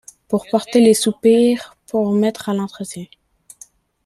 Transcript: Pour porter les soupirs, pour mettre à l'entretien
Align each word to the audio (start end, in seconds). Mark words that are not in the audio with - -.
Pour 0.27 0.47
porter 0.49 0.81
les 0.81 0.95
soupirs, 0.95 1.77
pour 1.85 2.11
mettre 2.11 2.49
à 2.49 2.55
l'entretien 2.55 3.05